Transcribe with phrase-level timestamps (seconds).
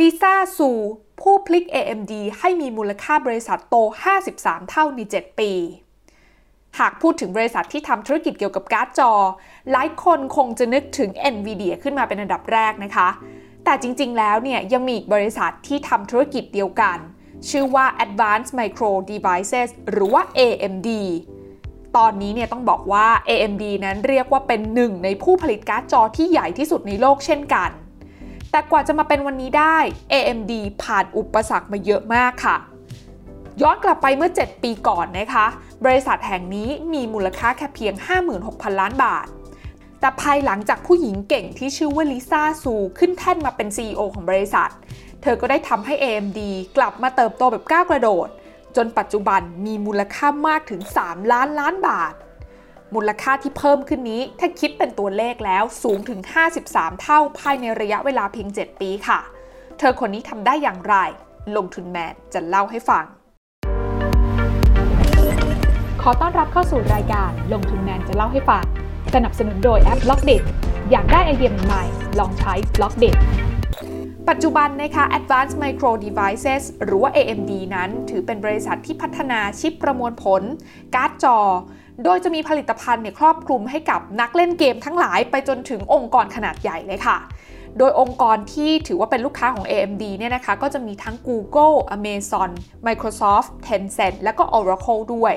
[0.00, 0.70] ลิซ่าซู
[1.20, 3.76] ผู้พลิก AMD ให้มีมูลค่าบริษัทโต
[4.22, 5.52] 53 เท่าใน 7 ปี
[6.78, 9.12] หากพูดถึงบริษัทที่ทำธุรกิจเกี่ยวกับการ์ดจอ
[9.70, 13.08] หลายคนคงจะนึกถึง NVIDIA ขึ้นมาเป็นอันดับแรกนะคะ
[13.64, 16.98] แต่จริงๆ แล้วเนี่ยยังมีอีกบริษัทที่ทำธุรกิจเดียวกัน
[17.48, 20.88] ชื่อว่า Advanced Micro Devices หรือว่า AMD
[21.96, 27.70] ตอนนี้เนี่ยต้องบอกว่า AMD นั้นเรียกว่าเป็นหนึ่งในผู้ผลิตการ์ดจอที่ใหญ่ที่สุดในโลกเช่นกัน
[28.54, 29.76] แต่กว่าจะมาเป็นวันนี้ได้
[30.12, 30.52] AMD
[30.82, 32.56] ผ่านอุปสรรคมาเยอะมากค่ะ
[33.62, 35.46] ย้อนกลับไปเมื่อ 7 ปีก่อนนะคะ
[35.84, 37.94] บริษัทแห่งนี้มีมูลค่าแค่เพียง
[38.38, 39.26] 56,000 ล้านบาท
[40.00, 44.70] แต่ภายหลังจากผู้หญิงเก่งที่ชื่อว่าลิซ่าซูขึ้นแท่นมาเป็น CEO ของบริษัท
[45.22, 46.40] เธอก็ได้ทำให้ AMD
[46.76, 48.28] กลับมาเติบโตแบบก้าวกระโดด
[48.76, 52.14] จนปัจจุบันมีมูลค่ามากถึง 3 ล้านล้านบาท
[52.94, 56.20] มูลค่าที่เพิ่มขึ้นนี้ ถ้าคิดเป็นตัวเลขแล้วสูงถึง
[56.60, 59.18] 53 เท่าภายในระยะเวลาเพียง 7 ปีค่ะ
[59.78, 60.96] เธอคนนี้ทำได้อย่างไร
[61.56, 63.04] ลงทุนแมนจะเล่าให้ฟัง
[66.02, 68.64] ขอต้อนรับเข้าสู่รายการลงทุนแมนจะเล่าให้ฟัง
[69.14, 70.32] สนับสนุนโดยแอป b ล็อกเด
[70.90, 73.06] อยากได้ไอเดียใหม่ๆลองใช้ b ล็อกเด
[74.30, 80.42] ปัจจุบันนะคะ Advanced Micro Devices หรือว่า AMD นั้น ถือเป็นบริษัทที่พัฒนาชิปประมวลผล
[80.94, 81.38] การ์ดจอ
[82.04, 87.16] โดยจะมีผลิตภัณฑ์เนี่ยครอบคลุมให้กับนักเล่นเกมทั้งหลายไปจนถึงองค์กรขนาดใหญ่เลยค่ะ
[87.78, 92.50] โดยองค์กรที่ถือว่าเป็นลูกค้าของ AMD เนี่ยนะคะ ก็จะมีทั้ง Google, Amazon,
[92.86, 95.34] Microsoft, Tencent และก็ Oracle ด้วย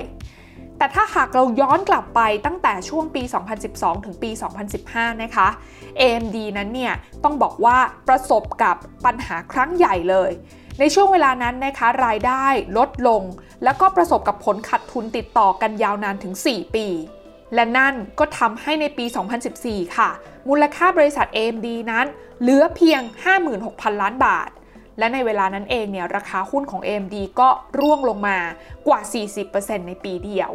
[0.78, 3.22] แต่ถ้าหากเราย้อนกลับไปตั้งแต่ช่วงปี
[3.64, 4.30] 2012 ถึงปี
[4.76, 5.48] 2015 นะคะ
[6.00, 7.76] AMD นั้นเนี่ยต้องบอกว่า
[8.08, 10.30] ประสบกับปัญหาครั้งใหญ่เลย
[10.80, 12.46] ในช่วงเวลานั้นนะคะรายได้
[12.78, 13.22] ลดลง
[13.64, 16.86] แล้วก็ประสบกับผลขาดทุนติดต่อกันยาวนานถึง 4 ปี
[17.54, 19.04] และนั่นก็ทำให้ในปี
[19.50, 20.10] 2014 ค่ะ
[20.48, 22.06] มูลค่าบริษัท AMD นั้น
[22.40, 23.00] เหลือเพียง
[23.52, 24.48] 56,000 ล้านบาท
[24.98, 28.38] และในเวลานั้นเองเนี่ยราคาหุ้นของ AMD ก็ร่วงลงมา
[28.88, 29.00] กว่า
[29.44, 30.52] 40%ในปีเดียว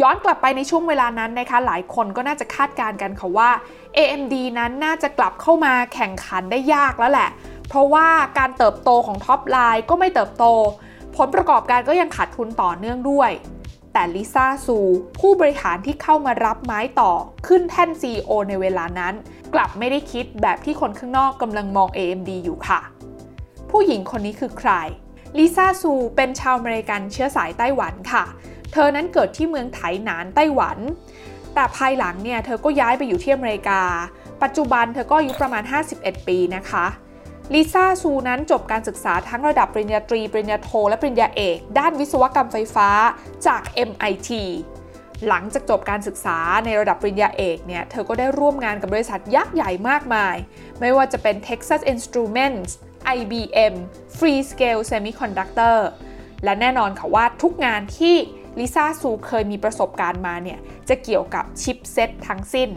[0.00, 3.50] ย้อนกลับไปในช่วงเวลานั้นนะคะ หลายคนก็น่าจะคาดการณ์กันค่ะว่า
[3.96, 7.30] AMD นั้นน่าจะกลับเข้ามาแข่งขันได้ยากแล้วแหละ
[7.68, 8.08] เพราะว่า
[8.38, 10.44] การเติบโตของ top line ก็ไม่เติบโต
[11.16, 13.30] ผลประกอบการก็ยังขาดทุนต่อเนื่องด้วย
[13.92, 14.78] แต่ลิซ่าซู
[15.20, 17.12] ผู้บริหารที่เข้ามารับไม้ต่อ
[17.46, 19.14] ขึ้นแท่น CEO ในเวลานั้น
[19.54, 22.80] กลับไม่ได้คิดแบบที่คนข้างนอกกำลังมอง AMD อยู่ค่ะ
[23.72, 24.72] ผู้หญิงคนนี้คือใคร
[25.38, 28.24] ลิซ่าซูเป็นชาวอเมริกันเชื้อสายไต้หวันค่ะ
[28.72, 30.78] เธอนั้นเกิดที่เมืองไถหนานไต้หวัน
[31.54, 33.80] แต่ภายหลังเนี่ยเธอก็ย้ายไปอยู่ที่อเมริกา
[34.42, 35.62] ปัจจุบันเธอก็อายุประมาณ
[35.94, 36.86] 51 ปีนะคะ
[37.54, 42.88] ลิซ่าซูนั้นจบการศึกษาทั้งระดับปริญญาตรี ปริญญาโท และปริญญาเอก ด้านวิศวกรรมไฟฟ้า
[43.46, 44.30] จาก MIT
[45.28, 50.36] หลังจากจบการศึกษาในระดับปริญญาเอกเนี่ย เธอก็ได้ร่วมงานกับบริษัทยักษ์ใหญ่มากมาย
[50.80, 52.70] ไม่ว่าจะเป็น Texas Instruments
[53.16, 53.74] IBM
[54.16, 55.78] Freescale Semiconductor
[56.44, 58.16] และแน่นอนค่ะว่าทุกงานที่
[58.58, 60.58] ลิซ่าซูเคยมีประสบการณ์มาเนี่ย
[60.88, 62.70] จะเกี่ยวกับชิปเซตทั้งสิ้น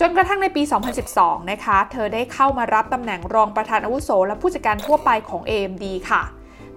[0.00, 0.62] จนกระทั่งในปี
[1.06, 6.22] 2012 นะคะ เธอได้เข้ามารับตำแหน่งรองประธานอาวุโส และผู้จัดการทั่วไปของ AMD ค่ะ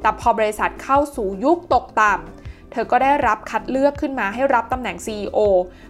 [0.01, 5.39] แต่พอบริษัทเข้าสู่ยุคตกต่ำ เธอก็ได้รับคัดเลือกขึ้นมาให้รับตำแหน่ง CEO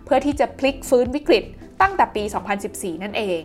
[0.05, 1.43] เพื่อที่จะพลิกฟื้นวิกฤต
[1.81, 2.23] ตั้งแต่ปี
[2.63, 3.41] 2014 นั่นเอง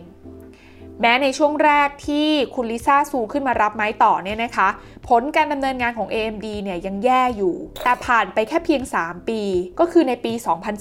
[1.01, 4.67] แม้ในช่วงแรกที่คุณลิซ่าซูขึ้นมารับไม้ต่อเนี่ยนะคะ
[5.09, 9.41] ผลการดำเนินงานของ AMD เนี่ยยังแย่อยู่ แต่ผ่านไปแค่เพียง 3 ปี
[9.79, 10.33] ก็คือในปี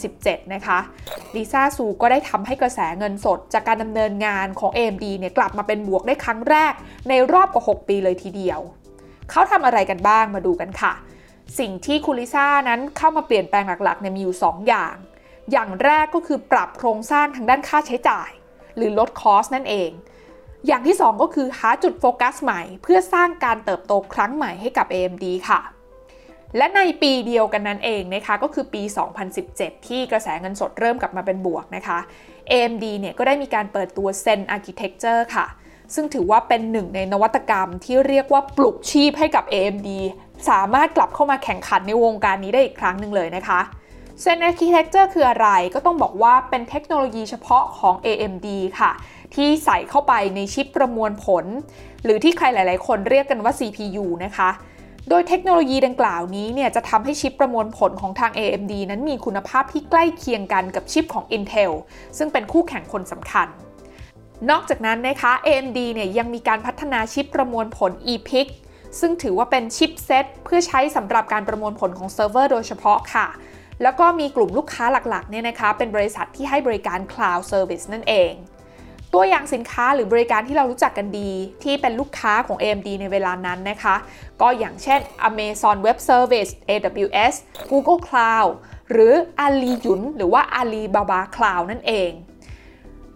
[0.03, 0.79] 2017 นะคะ
[1.37, 6.73] ลิซ่าซูก็ได้ทำให้กระแสเงินสด จากการดำเนินงานของ AMD เนี่ยกลับมาเป็นบวกได้ครั้งแรก
[7.09, 8.61] ในรอบกว่า 6 ปีเลยทีเดียว
[9.31, 10.93] เขาทำอะไรกันบ้างมาดูกันค่ะ
[11.59, 14.95] สิ่งที่คุณลิซ่านั้นเข้ามาเปลี่ยนแปลงหลักๆเนี่ยมีอยู่ 2 อย่าง
[15.53, 18.31] อย่างแรกก็คือปรับโครงสร้างทางด้านค่าใช้จ่าย
[18.77, 19.91] หรือลดคอสนั่นเอง
[20.67, 25.61] อย่างที่ 2 ก็คือหาจุดโฟกัสใหม่ เพื่อสร้างการเติบโตครั้งใหม่ให้กับ AMD ค่ะ
[26.57, 28.83] และในปีเดียวกันนั้นเองนะคะก็คือปี
[29.35, 31.99] 2017 ที่กระแสเงินสดเริ่มกลับมาเป็นบวกนะคะ
[32.51, 35.47] AMD เนี่ยก็ได้มีการเปิดตัว Zen Architecture ค่ะ
[35.95, 39.89] ซึ่งถือว่าเป็นหนึ่งในนวัตกรรมที่เรียกว่าปลุกชีพให้กับ AMD
[40.49, 43.61] สามารถกลับเข้ามาแข่งขันในวงการนี้ได้อีกครั้งหนึ่งเลยนะคะ
[44.23, 48.49] Zen Architecture คืออะไรก็ต้องบอกว่าเป็นเทคโนโลยีเฉพาะของ AMD
[48.81, 48.93] ค่ะ
[49.35, 51.45] ที่ใส่เข้าไปในชิปประมวลผล
[52.05, 54.51] หรือที่ใครหลาย ๆ คนเรียกกันว่า CPU นะคะ
[55.09, 61.73] โดยเทคโนโลยีดังกล่าวนี้เนี่ยจะทำให้ชิปประมวลผลของทาง AMD นั้นมีคุณภาพที่ใกล้เคียงกันกับชิปของ Intel
[62.19, 63.49] ซึ่งเป็นคู่แข่งคนสำคัญ
[64.51, 68.49] นอกจากนั้นนะคะ AMD เนี่ยยังมีการพัฒนาชิปประมวลผล EPYC
[69.01, 73.27] ซึ่งถือว่าเป็นชิปเซตเพื่อใช้สำหรับการประมวลผลของเซิร์ฟเวอร์โดยเฉพาะค่ะ
[73.83, 78.33] แล้วก็มีกลุ่มลูกค้าหลักๆเนี่ยนะคะเป็นบริษัทที่ให้บริการ Cloud Service นั่นเอง
[79.15, 81.31] ตัวอย่างสินค้าหรือบริการที่เรารู้จักกันดี
[81.63, 83.95] ที่เป็นลูกค้าของ AMD ในเวลานั้นนะคะ
[84.41, 87.35] ก็อย่างเช่น Amazon Web Service AWS
[87.71, 88.53] Google Cloud
[88.91, 92.11] หรือ Ali Yun หรือว่า Alibaba Cloud นั่นเอง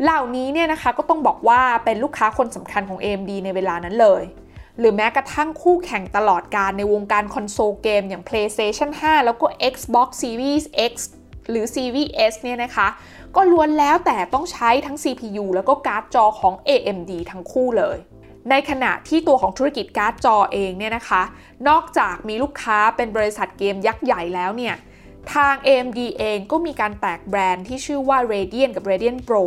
[0.03, 4.23] เหล่านี้เนี่ยนะคะก็ต้องบอกว่าเป็นลูกค้าคนสำคัญของ AMD ในเวลานั้นเลย
[4.79, 10.95] หรือแม้กระทั่งคู่แข่งตลอดการในวงการคอนโซลเกมอย่าง PlayStation 5 แล้วก็ Xbox Series X
[11.51, 12.89] หรือ Series S เนี่ยนะคะ
[13.37, 17.99] ก็ล้วนแล้วแต่ต้องใช้ทั้ง CPU แล้วก็การ์ดจอของ AMD ทั้งคู่เลย
[18.51, 21.23] ในขณะที่ตัวของธุรกิจการ์ดจอเองเนี่ยนะคะ
[21.69, 24.75] นอกจากมีลูกค้าเป็นบริษัทเกมยักษ์ใหญ่แล้วเนี่ย
[25.35, 29.45] ทาง AMD เองก็มีการแตกแบรนด์ที่ชื่อว่า Radeon กับ Radeon Pro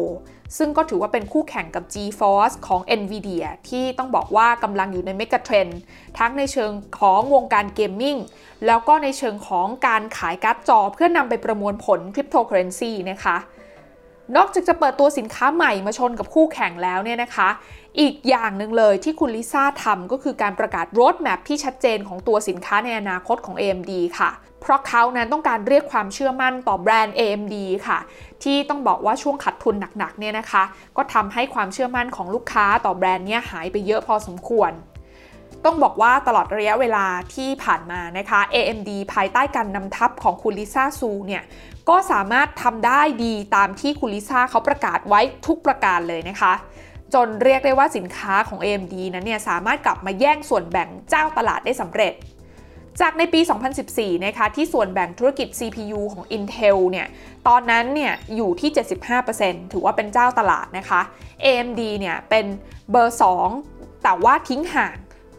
[0.58, 5.68] ซึ่งก็ถือว่าเป็นคู่แข่งกับ GeForce ของ NVIDIA ที่ต้องบอกว่ากำลังอยู่ใน megatrend
[6.18, 8.18] ทั้งในเชิงของวงการ gaming
[8.66, 13.38] แล้วก็ในเชิงของการขายการ์ดจอเพื่อนำไปประมวลผลคริปโตเคอเรนซีนะคะ
[14.36, 17.50] นอกจากจะเปิดตัวสินค้าใหม่มาชนกับคู่แข่งแล้วเนี่ยนะคะ
[18.00, 24.32] อีกอย่างหนึ่งเลยที่คุณลิซ่าทำก็คือการประกาศ roadmap ที่ชัดเจนของตัวสินค้าในอนาคตของ AMD ค่ะ
[24.62, 27.56] เพราะเขานั้นต้องการเรียกความเชื่อมั่นต่อแบรนด์ AMD
[27.88, 28.00] ค่ะ
[28.44, 30.64] ที่ต้องบอกว่าช่วงขาดทุนหนักๆเนี่ยนะคะ
[30.98, 34.72] ก็ทำให้ความเชื่อมั่นของลูกค้าต่อแบรนด์เนี้ยหายไปเยอะพอสมควร
[35.66, 37.06] ต้องบอกว่าตลอดระยะเวลา
[37.36, 41.44] ที่ผ่านมานะคะ AMD ภายใต้การนำทัพของคุณลิซ่าซูเนี่ย
[41.90, 46.54] ก็สามารถทำได้ดีตามที่คุณลิซ่าเขาประกาศไว้ทุกประการเลยนะคะ
[47.14, 52.14] จนเรียกได้ว่าสินค้าของ AMD นั้นเนี่ยสามารถกลับมาแย่งส่วนแบ่งเจ้าตลาดได้สำเร็จ
[53.00, 53.40] จากในปี
[53.84, 57.08] 2014 นะคะ ที่ส่วนแบ่งธุรกิจ CPU ของ Intel เนี่ย
[57.48, 58.72] ตอนนั้นเนี่ยอยู่ที่
[59.22, 61.02] 75%ถือว่าเป็นเจ้าตลาดนะคะ
[61.44, 62.46] AMD เนี่ยเป็น
[62.92, 63.18] เบอร์
[63.60, 64.96] 2 แต่ว่าทิ้งห่าง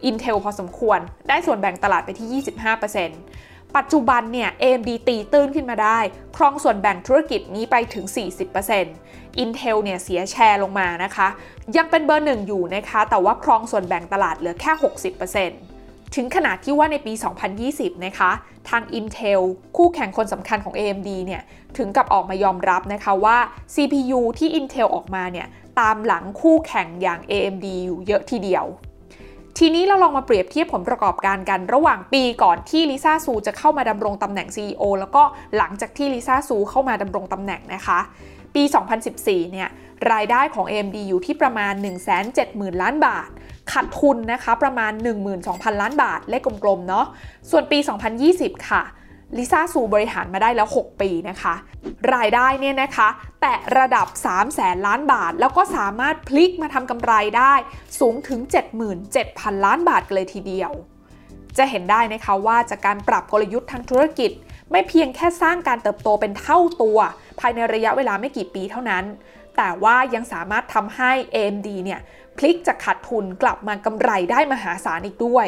[0.09, 5.99] Intel พอสมควร ได้ส่วนแบ่งตลาดไปที่ 25%ปัจจุบันเนี่ย AMD ตีตื้นขึ้นมาได้
[6.37, 8.05] ครองส่วนแบ่งธุรกิจนี้ไปถึง
[8.73, 11.27] 40% Intel เนี่ยเสียแชร์ลงมานะคะ
[11.77, 15.72] ยังเป็นเบอร์หนึ่งอยู่นะคะ แต่ว่าครองส่วนแบ่งตลาดเหลือแค่ 60%
[16.15, 17.13] ถึงขนาดที่ว่าในปี
[17.59, 18.31] 2020 นะคะ
[18.69, 19.41] ทาง Intel
[19.77, 21.41] คู่แข่งคนสำคัญของ AMD เนี่ย
[21.77, 23.37] ถึงกับออกมายอมรับนะคะว่า
[23.73, 25.47] CPU ที่ Intel ออกมาเนี่ย
[25.79, 28.65] ตามหลังคู่แข่งอย่าง AMD อยู่เยอะทีเดียว
[29.57, 35.23] ทีนี้เราลองมาเปรียบเทียบผลประกอบการกันระหว่างปีก่อนที่ลิซ่าซูจะเข้ามาดำรงตำแหน่ง CEO แล้วก็
[35.57, 37.99] หลังจากที่ลิซ่าซูเข้ามาดำรงตำแหน่งนะคะ
[38.55, 38.63] ปี
[39.07, 39.69] 2014 เนี่ย
[40.11, 41.73] รายได้ของ AMD อยู่ที่ประมาณ
[42.27, 43.29] 170,000 ล้านบาท
[43.71, 44.91] ขาดทุนนะคะประมาณ
[45.37, 47.05] 12,000 ล้านบาท เลขกลมๆ เนาะ
[47.49, 47.79] ส่วนปี
[48.23, 48.83] 2020 ค่ะ
[49.37, 51.53] ลิซ่าซูบริหารมาได้แล้ว 6 ปีนะคะ
[52.13, 53.07] รายได้เนี่ยนะคะ
[53.41, 57.53] แตะระดับ 3 0 0แสนล้านบาท แล้วก็สามารถพลิกมาทำกำไรได้
[57.99, 58.39] สูงถึง
[59.03, 60.71] 77,000 ล้านบาทกันเลยทีเดียว
[61.57, 64.31] จะเห็นได้นะคะว่าจากการปรับกลยุทธ์ทางธุรกิจ
[64.73, 66.97] ไม่เพียงแค่สร้างการเติบโตเป็นเท่าตัว
[67.39, 69.03] ภายในระยะเวลาไม่กี่ปีเท่านั้น
[69.57, 71.99] แต่ว่ายังสามารถทำให้ AMD เนี่ย
[72.37, 75.47] พลิกจากขาดทุนกลับมากำไรได้มหาศาลอีกด้วย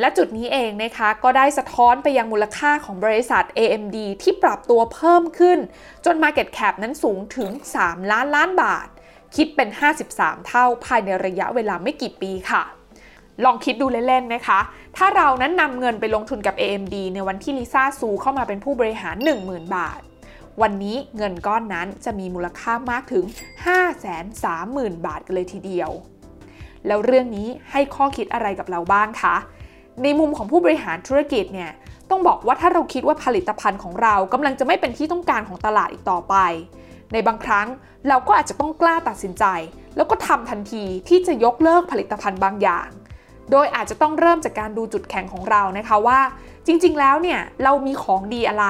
[0.00, 5.58] และจุดนี้เองนะคะก็ได้สะท้อนไปยังมูลค่าของบริษัท AMD ที่ปรับตัวเพิ่มขึ้น
[6.04, 7.50] จน Market Cap นั้นสูงถึง
[7.82, 8.88] 3 ล้านล้านบาท
[9.36, 9.68] คิดเป็น
[10.08, 12.62] 53 เท่าภายในระยะเวลาไม่กี่ปีค่ะ
[13.44, 14.60] ลองคิดดูเล่นๆนะคะ
[14.96, 19.16] ถ้าเรานั้นนำเงินไปลงทุนกับ AMD ในวันที่ลิซ่าซูเข้ามาเป็นผู้บริหาร
[19.46, 20.00] 10,000 บาท
[20.62, 23.24] วันนี้เงินก้อนนั้นจะมีมูลค่ามากถึง
[24.34, 25.90] 530,000 บาทกันเลยทีเดียว
[26.86, 29.36] แล้วเรื่องนี้ให้ข้อคิดอะไรกับเราบ้างคะ
[30.02, 31.70] ในมุมของผู้บริหารธุรกิจเนี่ย
[32.10, 36.34] ต้องบอกว่าถ้าเราคิดว่าผลิตภัณฑ์ของเรากำลังจะไม่เป็นที่ต้องการของตลาดอีกต่อไป
[37.12, 37.66] ในบางครั้ง
[38.08, 39.44] เราก็อาจจะต้องกล้าตัดสินใจ
[39.96, 42.88] แล้วก็ทำทันทีที่จะยกเลิกผลิตภัณฑ์บางอย่าง
[43.50, 46.20] โดยอาจจะต้องเริ่มจากการดูจุดแข็งของเรานะคะว่า
[46.66, 48.66] จริงๆ แล้วเนี่ยเรามีของดีอะไร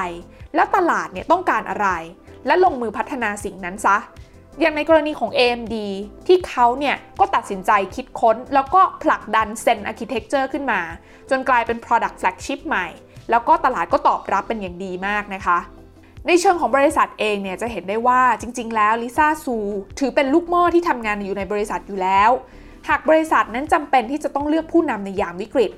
[0.54, 1.88] แล้วตลาดเนี่ยต้องการอะไร
[2.46, 3.98] และลงมือพัฒนาสิ่งนั้นซะ
[4.60, 5.74] อย่างในกรณีของ AMD
[6.26, 10.80] ที่เขาเนี่ยก็ตัดสินใจคิดค้น แล้วก็ผลักดัน Zen Architecture ขึ้นมา
[11.30, 12.86] จนกลายเป็น Product Flagship ใหม่
[13.30, 15.58] แล้วก็ตลาดก็ตอบรับเป็นอย่างดีมากนะคะ
[16.26, 19.56] ในเชิงของบริษัทเองเนี่ยจะเห็นได้ว่าจริง ๆ แล้วลิซ่าซู
[19.98, 22.30] ถือเป็นลูกหม้อที่ทำงานอยู่ในบริษัทอยู่แล้ว
[22.88, 25.72] หากบริษัทนั้นจำเป็นที่จะต้องเลือกผู้นำในยามวิกฤต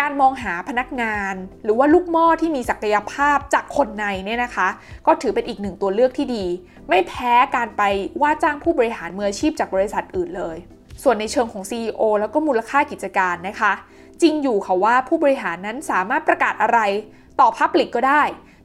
[0.00, 1.34] การมองหาพนักงาน
[1.64, 4.68] หรือว่าลูกหม้อที่มีศักยภาพจากคนในเนี่ยนะคะ
[5.06, 6.44] ก็ถือเป็นอีกหนึ่งตัวเลือกที่ดี
[6.88, 7.82] ไม่แพ้การไป
[8.22, 10.56] ว่าจ้างผู้บริหารมืออาชีพจากบริษัทอื่นเลย
[11.02, 13.72] ส่วนในเชิงของ CEO แล้วก็มูลค่ากิจการนะคะ
[14.22, 16.78] จริงอยู่ค่ะว่าผู้บริหารนั้นสามารถประกาศอะไร
[17.40, 18.22] ต่อพับลิกก็ได้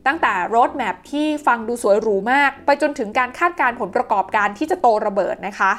[0.07, 5.71] ตั้งแต่รถแมพที่ฟังดูสวยหรูมาก ไปจนถึงการคาดการผลประกอบการที่จะโตระเบิดนะคะ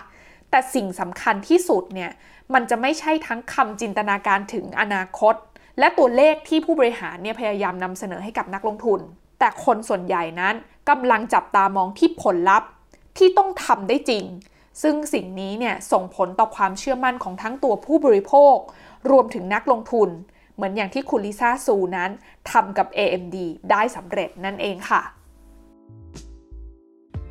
[0.51, 2.11] แต่สิ่งสำคัญที่สุดเนี่ย
[2.55, 5.35] มันจะไม่ใช่ทั้งคำจินตนาการถึงอนาคต
[5.79, 9.01] และตัวเลขที่ผู้บริหารเนี่ยพยายามนำเสนอให้กับนักลงทุน
[9.39, 10.55] แต่คนส่วนใหญ่นั้น
[10.91, 12.69] กำลังจับตามองที่ผลลัพธ์
[13.19, 14.25] ที่ต้องทำได้จริง
[14.83, 18.57] ซึ่งสิ่งนี้เนี่ยส่งผลต่อความเชื่อมั่นของทั้งตัวผู้บริโภค
[19.11, 20.09] รวมถึงนักลงทุน
[20.55, 22.11] เหมือนอย่างที่คุณลิซ่าซูนั้น
[22.51, 23.37] ทำกับ AMD
[23.71, 25.03] ได้สำเร็จนั่นเองค่ะ